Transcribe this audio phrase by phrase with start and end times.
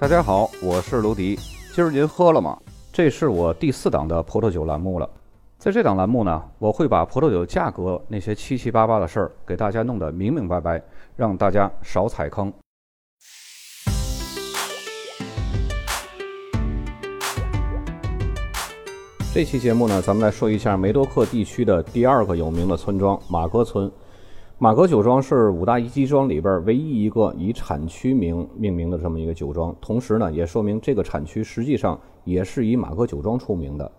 [0.00, 1.38] 大家好，我是卢迪。
[1.74, 2.58] 今儿您喝了吗？
[2.90, 5.06] 这是我第四档的葡萄酒栏目了。
[5.58, 10.82] 在这档栏目呢，我会把葡萄酒价格那些七七八八的事儿给大家弄得明明白白，
[11.16, 12.50] 让大家少踩坑。
[19.34, 23.92] 这期节目呢，咱们来说一下梅多克地区的第二个有名的村庄马格村。
[24.62, 33.90] 马格酒庄是五大一级庄里边唯一一个以产区名命名的这么一个酒庄，同时呢，也说明这个产区实际上也是以马格酒庄出名的。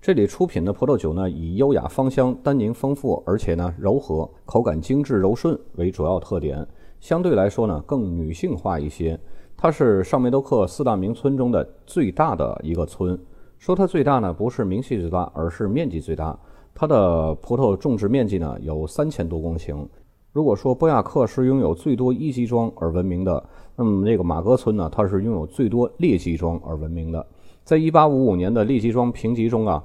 [0.00, 6.66] 这里出品的葡萄酒呢，以优雅芳香、单宁丰富，而且呢柔和、口感精致柔顺为主要特点，
[6.98, 9.20] 相对来说呢更女性化一些。
[9.54, 13.18] 它是上梅多克四大名村中的最大的一个村。
[13.58, 16.38] 说它最大呢，不是名气最大，而是面积最大。
[16.74, 19.86] 它的葡萄种植面积呢有三千多公顷。
[20.32, 23.42] 如果说波亚克是拥有最多一级庄而闻名的，
[23.76, 27.24] 那么这个马格村呢，它是拥有最多列级庄而闻名的。
[27.62, 29.82] 在一八五五年的列级庄评级中啊，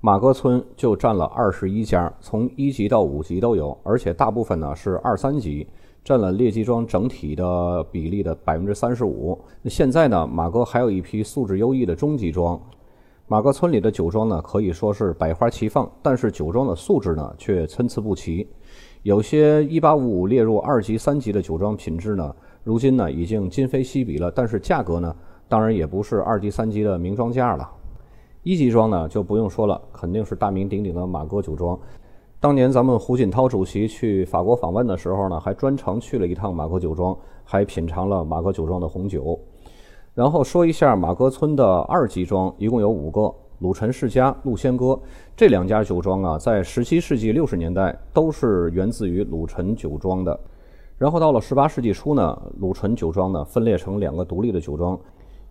[0.00, 5.66] 马格村就占了二十一家，从一级到五级都有，而且大部分呢是二三级，
[6.04, 9.36] 占了列级庄整体的比例的百分之三十五。
[9.62, 12.60] 那现在呢，马哥还有一批素质优异的中级庄。
[13.30, 18.48] 马格村里的酒庄呢，可以说是百花齐放，但是酒庄的素质呢却参差不齐。
[19.02, 22.34] 有些一八五五列入二级、三级的酒庄品质呢，
[22.64, 25.14] 如今呢已经今非昔比了，但是价格呢，
[25.46, 27.68] 当然也不是二级、三级的名庄价了。
[28.44, 31.78] 一级庄呢就不用说了，肯定是大名鼎鼎的马哥酒庄。
[32.40, 39.38] 当年咱们胡锦涛主席去法国访问的时候呢，还专程去了一趟马哥酒庄，还品尝了马哥酒庄的红酒。
[40.18, 44.98] 然后说一下马格村的二级庄，一共有五个：鲁陈世家、陆仙歌
[45.36, 50.36] 这两家酒庄啊，在十七世纪六十年代都是源自于鲁陈酒庄的。
[50.96, 54.98] 然后到了十八世纪初呢，鲁陈酒庄呢分裂成两个独立的酒庄，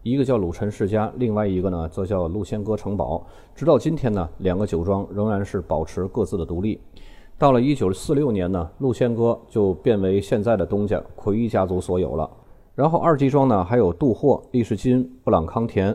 [0.03, 3.25] 一个叫鲁陈世家，另外一个呢则叫陆仙歌城堡。
[3.55, 6.77] 直到今天呢，两个酒庄仍然是保持各自的独立。
[7.37, 12.29] 到了一九四六年呢，陆仙歌就变为现在的东家奎一家族所有了。
[12.77, 15.91] 然后二级庄呢，还有杜霍、利士金、布朗康田；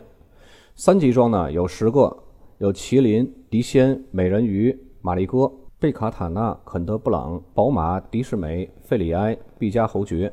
[0.75, 2.13] 三级庄呢有十个，
[2.57, 5.49] 有麒麟、迪仙、美人鱼、玛丽歌、
[5.79, 10.29] 贝卡塔纳、肯德布朗、宝马、迪士美、费里埃、毕加侯爵；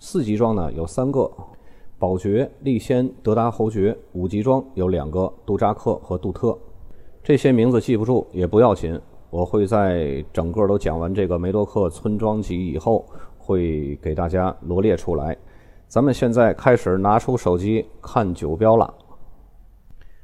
[0.00, 1.30] 四级庄呢有三个，
[1.96, 6.58] 宝爵、利仙、德达侯爵；五级庄有两个，杜扎克和杜特。
[7.22, 9.00] 这些名字记不住也不要紧，
[9.30, 13.06] 我会在整个都讲完这个梅多克村庄集以后，
[13.38, 15.36] 会给大家罗列出来。
[15.88, 18.92] 咱们现在开始拿出手机看酒标了。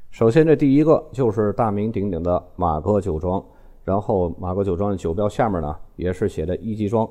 [0.09, 3.43] 首先，这第一个就是大名鼎鼎的马哥酒庄。
[3.83, 7.09] 然后，马哥酒庄的酒标下面呢，也是写的一级庄。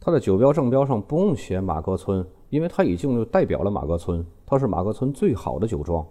[0.00, 6.06] 它的酒标正标上不用写马哥村，因为它已经就代表了马哥村，它是马哥村最好的酒庄。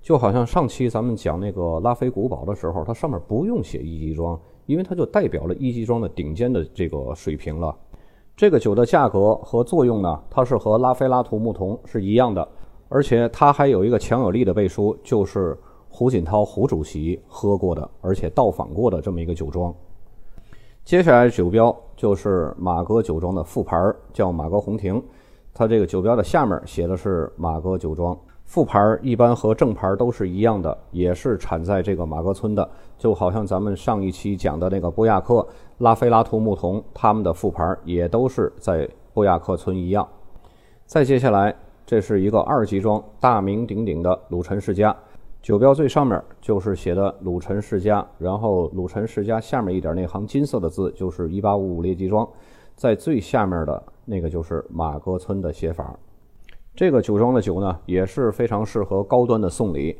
[0.00, 7.76] 就好像上期咱们讲那个拉菲古堡的时候，它上面不用写一级庄，因为它就代表了一级庄的顶尖的这个水平了。
[8.36, 12.46] 这个酒的价格和作用呢，它是和拉菲拉图木酮是一样的，
[12.88, 15.56] 而且它还有一个强有力的背书，就是
[15.88, 19.72] 胡锦涛胡主席喝过的，而且到访过的这么一个酒庄。
[20.84, 23.76] 接下来酒标就是马哥酒庄的副牌，
[24.12, 25.00] 叫马哥红亭，
[25.54, 28.18] 它这个酒标的下面写的是马哥酒庄。
[28.44, 35.44] 副牌一般和正牌都是一样的，也是产在这个马格村的，就好像咱们上一期讲的那个波亚克
[35.78, 40.06] 拉菲拉图木童，他们的副牌也都是在波亚克村一样。
[40.86, 41.52] 再接下来，
[41.84, 44.94] 这是一个二级庄，大名鼎鼎的鲁臣世家，
[45.42, 52.28] 酒标最上面就是写的鲁臣世家，然后鲁臣世家下面一点那行金色的字就是一八五五列级庄，
[52.76, 55.98] 在最下面的那个就是马格村的写法。
[56.76, 59.96] 这个酒庄的酒呢，也是非常适合高端的送礼。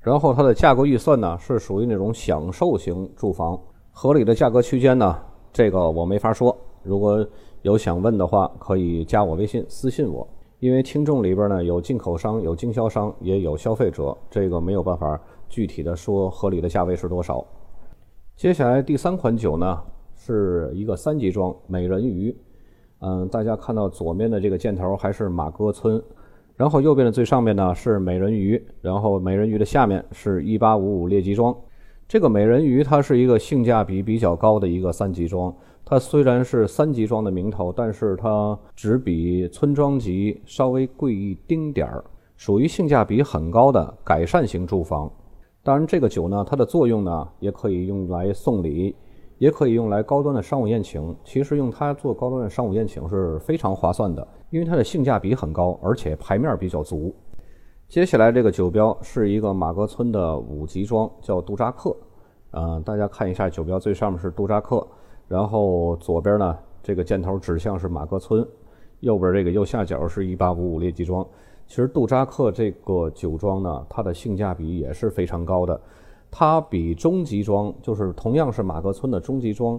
[0.00, 3.58] 然后它的价格预算呢，是属于那种享受型住房，
[3.92, 5.18] 合理的价格区间呢，
[5.52, 6.54] 这个我没法说。
[6.82, 7.26] 如果
[7.62, 10.28] 有想问的话，可以加我微信私信我。
[10.58, 17.44] 因为听众里边呢有进口商、有经销商，也有消费者，这个没有办法具体的说合理的价位是多少。
[18.36, 19.80] 接下来第三款酒呢，
[20.14, 22.36] 是一个三级庄美人鱼。
[23.04, 26.00] 嗯，大家看到左面的这个箭头还是马哥村，
[26.56, 31.52] 然后右边的最上面呢是美人鱼，然后美人鱼的下面是一八五五列级庄。
[32.06, 35.52] 这个美人鱼它是一个性价比比较高的一个三级庄，
[35.84, 42.04] 它虽然是三级庄的名头，但是它只比村庄级稍微贵一丁点儿，
[42.36, 45.10] 属于性价比很高的改善型住房。
[45.64, 48.94] 当然，这个酒呢，它的作用呢也可以用来送礼。
[49.42, 57.12] 也可以用来高端的商务宴请，其实用它做高端的商务宴请是非常划算的，因为它的性价比很高，而且牌面比较足。
[57.88, 61.92] 接下来这个酒标是一个马格村的五级庄，叫杜扎克。
[62.52, 64.86] 嗯，大家看一下酒标最上面是杜扎克，
[65.26, 68.46] 然后左边呢这个箭头指向是马格村，
[69.00, 71.26] 右边这个右下角是一八五五列级庄。
[71.66, 75.80] 其实杜扎克这个酒庄呢，它的性价比也是非常高的，
[76.32, 79.78] 它比中级庄，就是同样是马格村的中级庄，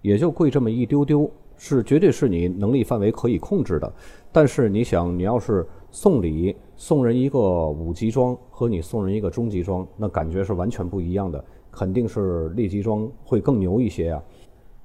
[0.00, 3.92] 也就贵这么一丢丢，是绝对是你能力范围可以控制的。
[4.32, 14.22] 但是你想，你要是送礼送人一个五级庄和你送人一个中级庄，那感觉是完全不一样的，肯定是列级庄会更牛一些啊。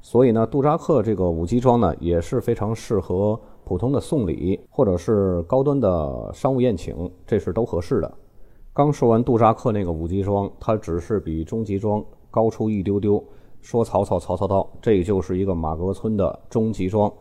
[0.01, 3.39] 所以呢，杜扎克这个五级庄呢也是非常适合。
[3.63, 8.09] 普通的送礼，或者是高端的商务宴请，这是都合适的。
[8.77, 13.23] 刚说完杜扎克那个五级装，它只是比中级装高出一丢丢。
[13.59, 17.11] 说曹操，曹操到，这就是一个马格村的中级装。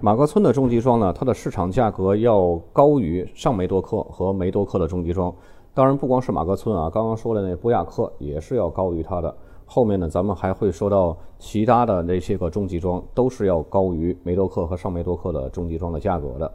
[0.00, 5.30] 马格村的中级装呢，它的市场价格要高于上梅多克和梅多克的中级装。
[5.74, 9.36] 当然，不光是马格村啊，刚刚说的那波亚克也是要高于它的。
[9.66, 16.50] 后面呢，咱们还会说到其他的那些个中级装，都是要高于梅多克和上梅多克的中级装的价格的。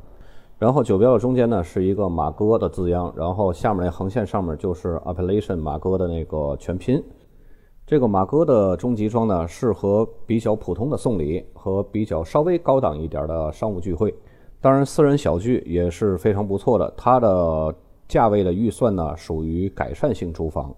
[0.63, 7.04] 然后酒标的中间呢是一个马哥的字样，然后下面那横线上面就是 Appellation 马哥的那个全拼。
[7.86, 14.15] 这个马哥的中级装呢，适合比较普通的送礼和比较稍微高档一点的商务聚会，
[14.62, 16.94] 当然私人小聚也是非常不错的。
[16.95, 17.75] 它的
[18.07, 20.74] 价位的预算呢，属于改善性住房。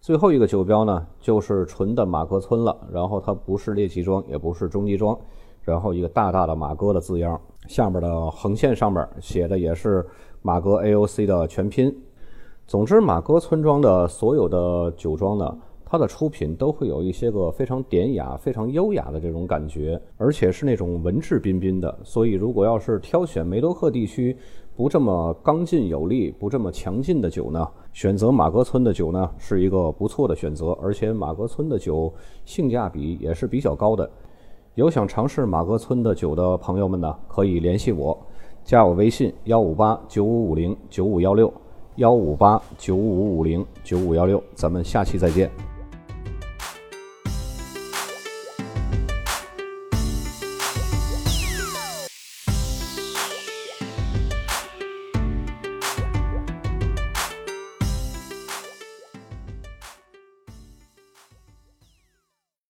[0.00, 2.76] 最后一个酒标呢，就是纯的马哥村了。
[2.92, 5.18] 然后它不是猎奇装，也不是中级装，
[5.64, 10.04] 然后一个大大的马哥的字样，下面的横线上面写的也是
[10.42, 11.94] 马哥 AOC 的全拼。
[12.66, 21.98] 总之，马哥村庄的所有的酒庄呢，它的出品都会有一些个非常典雅、非常优雅的这种感觉，而且是那种文质彬彬的。
[22.02, 24.36] 所以，如果要是挑选梅多克地区，
[24.74, 30.70] 不这么刚劲有力、不这么强劲的酒呢，选择马格村的酒呢是一个不错的选择。
[30.80, 32.10] 而且马格村的酒
[32.46, 34.10] 性价比也是比较高的。
[34.74, 38.18] 有想尝试马哥村的酒的朋友们呢，可以联系我，
[38.64, 41.52] 加我微信幺五八九五五零九五幺六
[41.96, 45.50] 幺五八九五五零九五幺六，咱们下期再见。